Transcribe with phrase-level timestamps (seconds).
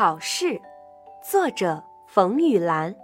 [0.00, 0.58] 考试，
[1.22, 2.96] 作者冯雨兰。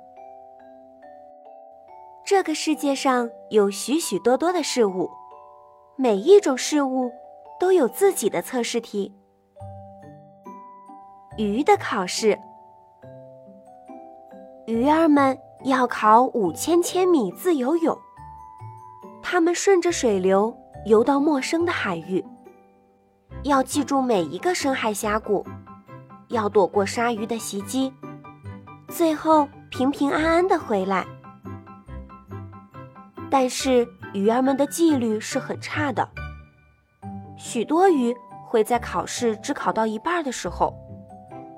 [2.25, 5.11] 这个世界上有许许多多的事物，
[5.97, 7.13] 每一种事物
[7.61, 9.15] 都有自己的测试题。
[11.37, 12.39] 鱼的考试，
[14.67, 17.95] 鱼儿们要考五千千米自由泳，
[19.23, 20.57] 它们顺着水流
[20.87, 22.25] 游到陌生的海域，
[23.43, 25.45] 要记住每一个深海峡谷。
[26.29, 27.93] 要躲过鲨鱼的袭击，
[28.89, 31.07] 最后平平安安的回来。
[33.31, 36.09] 但是鱼儿们的纪律是很差的，
[37.37, 38.15] 许多鱼
[38.47, 40.75] 会在考试只考到一半的时候，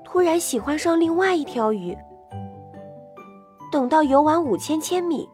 [0.03, 1.97] 突然喜欢上另外一条鱼。
[3.71, 5.29] 等到游完五千千米，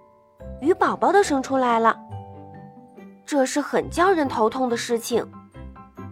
[0.59, 1.97] 鱼宝宝都生出来了，
[3.25, 5.25] 这是很叫人头痛的事情。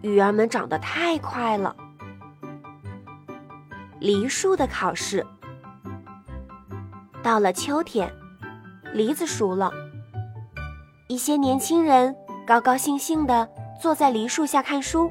[0.02, 1.76] 鱼儿们长得太快了。
[4.04, 5.26] 梨树的考试
[7.24, 8.12] 到了秋天，
[8.92, 9.72] 梨子熟了，
[11.08, 12.14] 一些年轻人
[12.46, 13.48] 高高兴兴地
[13.82, 15.10] 坐在梨树下看书。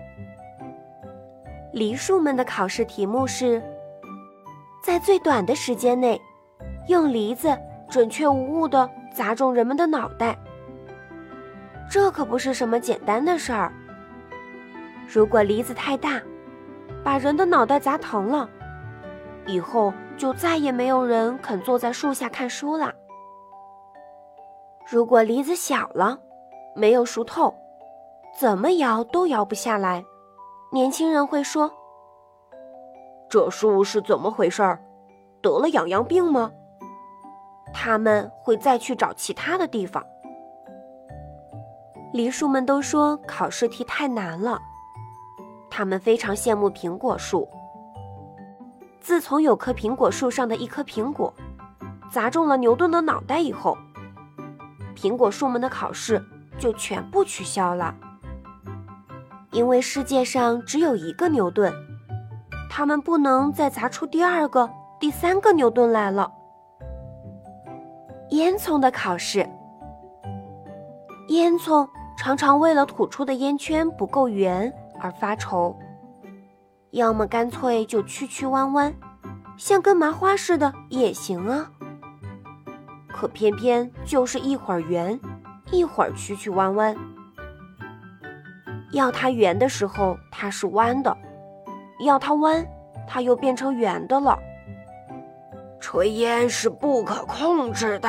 [1.72, 3.62] 梨树们的考试题目是：
[4.84, 6.20] 在最短的时间内，
[6.86, 10.36] 用梨子准确无误地砸中人们的脑袋。
[11.90, 13.72] 这可不是什么简单的事儿。
[15.10, 16.20] 如果梨子太大，
[17.02, 18.46] 把人的脑袋砸疼了。
[19.46, 22.92] 以后就再也没有人肯坐在树下看书了。
[24.90, 26.18] 如果梨子小了，
[26.74, 27.54] 没有熟透，
[28.38, 30.04] 怎么摇都摇不下来，
[30.72, 31.70] 年轻人会说
[33.28, 34.82] ：“这树是怎么回事儿？
[35.40, 36.50] 得了痒痒病吗？”
[37.74, 40.04] 他们会再去找其他的地方。
[42.12, 44.60] 梨树们都说考试题太难了，
[45.70, 47.48] 他们非常羡慕苹果树。
[49.02, 51.34] 自从有棵苹果树上的一颗苹果
[52.08, 53.76] 砸中了牛顿的脑袋以后，
[54.94, 56.24] 苹果树们的考试
[56.56, 57.92] 就全部取消了。
[59.50, 61.74] 因为世界上只有一个牛顿，
[62.70, 64.70] 他们不能再砸出第二个、
[65.00, 66.30] 第三个牛顿来了。
[68.30, 69.46] 烟囱的考试，
[71.28, 75.76] 烟囱常常为了吐出的烟圈不够圆而发愁。
[76.92, 78.94] 要么干脆就曲曲弯弯，
[79.56, 81.70] 像根麻花似的也行啊。
[83.08, 85.18] 可偏偏就是一会儿圆，
[85.70, 86.94] 一会儿曲曲弯弯。
[88.92, 91.16] 要它圆的时候它是弯的，
[92.04, 92.62] 要它弯，
[93.08, 94.38] 它又变成圆的了。
[95.80, 98.08] 炊烟是不可控制的。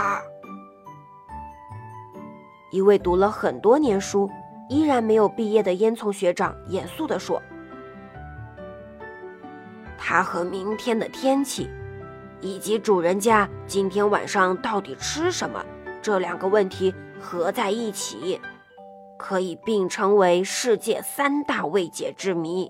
[2.69, 4.29] 一位读了很多年书，
[4.67, 7.41] 依然没有毕业的烟囱学长严肃地说。
[10.05, 11.69] 它和明天的天气，
[12.41, 15.63] 以及主人家今天晚上到底吃什么
[16.01, 18.39] 这两个问题合在一起，
[19.17, 22.69] 可以并称为世界三大未解之谜。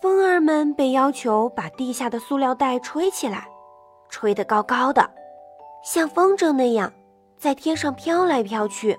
[0.00, 3.46] 风儿们被要求把地下的塑料袋吹起来，
[4.08, 5.10] 吹得高高的，
[5.84, 6.90] 像风筝那样
[7.36, 8.98] 在天上飘来飘去。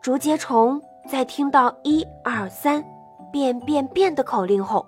[0.00, 2.84] 竹节虫在听到一二三。
[3.32, 4.86] 变变变的口令后，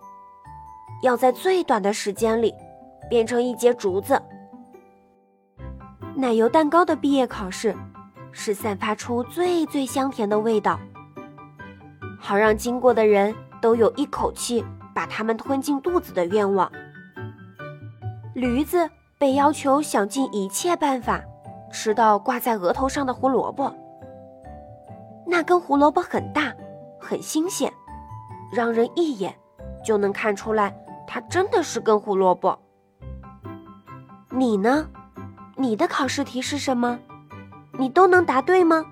[1.03, 2.55] 要在最短的时间里
[3.09, 4.21] 变成一节竹子。
[6.15, 7.75] 奶油蛋糕的毕业考试
[8.33, 10.79] 是散发出最最香甜的味道，
[12.21, 14.65] 好让经过的人都有一口气
[14.95, 16.71] 把它们吞进肚子的愿望。
[18.35, 18.89] 驴子
[19.19, 21.23] 被要求想尽一切办法
[21.71, 23.73] 吃到挂在额头上的胡萝卜，
[25.27, 26.53] 那根胡萝卜很大，
[27.01, 27.73] 很新鲜。
[28.53, 29.35] 让人一眼
[29.83, 30.77] 就能看出来，
[31.07, 32.59] 它真的是根胡萝卜。
[34.29, 34.87] 你呢？
[35.57, 36.99] 你的考试题是什么？
[37.79, 38.85] 你都能答对吗？